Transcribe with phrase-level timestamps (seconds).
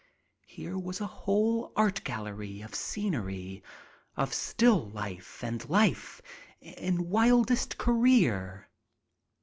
[0.47, 3.61] Here was a whole art gallery of scenery,
[4.17, 6.23] of human ity, of still life and life
[6.59, 8.67] in wildest career.